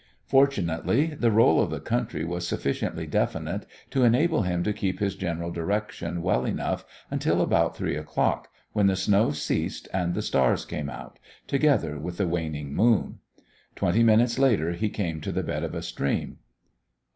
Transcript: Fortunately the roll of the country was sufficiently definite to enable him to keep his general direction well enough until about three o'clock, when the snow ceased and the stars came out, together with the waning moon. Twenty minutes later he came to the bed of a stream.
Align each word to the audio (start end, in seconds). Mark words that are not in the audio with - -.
Fortunately 0.25 1.13
the 1.13 1.29
roll 1.29 1.61
of 1.61 1.69
the 1.69 1.79
country 1.79 2.25
was 2.25 2.47
sufficiently 2.47 3.05
definite 3.05 3.67
to 3.91 4.03
enable 4.03 4.41
him 4.41 4.63
to 4.63 4.73
keep 4.73 4.99
his 4.99 5.13
general 5.15 5.51
direction 5.51 6.23
well 6.23 6.43
enough 6.43 6.83
until 7.11 7.39
about 7.39 7.77
three 7.77 7.95
o'clock, 7.95 8.49
when 8.73 8.87
the 8.87 8.95
snow 8.95 9.29
ceased 9.29 9.87
and 9.93 10.15
the 10.15 10.23
stars 10.23 10.65
came 10.65 10.89
out, 10.89 11.19
together 11.45 11.99
with 11.99 12.17
the 12.17 12.27
waning 12.27 12.73
moon. 12.73 13.19
Twenty 13.75 14.01
minutes 14.01 14.39
later 14.39 14.71
he 14.71 14.89
came 14.89 15.21
to 15.21 15.31
the 15.31 15.43
bed 15.43 15.63
of 15.63 15.75
a 15.75 15.83
stream. 15.83 16.39